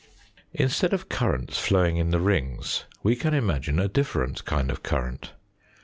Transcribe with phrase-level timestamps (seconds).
[0.55, 5.33] Instead of currents flowing in the rings we can imagine a different kind of current.